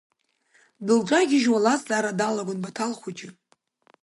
[0.85, 3.29] Дылҿагьежьуа лазҵаара далагон Баҭал хәыҷы.